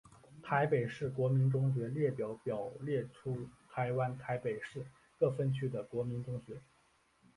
[0.41, 4.83] 台北市国民中学列表表列出台湾台北市
[5.19, 6.59] 各分区的国民中学。